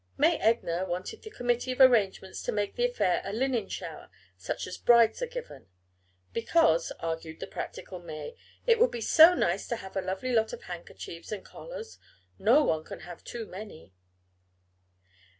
[0.17, 4.65] May Egner wanted the committee of arrangements to make the affair a "Linen Shower" such
[4.65, 5.67] as brides are given.
[6.33, 8.35] "Because," argued the practical May,
[8.65, 11.99] "it will be so nice to have a lovely lot of handkerchiefs and collars.
[12.39, 13.93] No one can have too many."